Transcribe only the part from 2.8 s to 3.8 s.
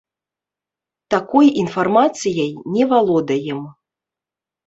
валодаем.